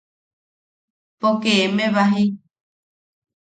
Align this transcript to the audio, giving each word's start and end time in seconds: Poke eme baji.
Poke 1.19 1.53
eme 1.65 1.85
baji. 1.95 2.25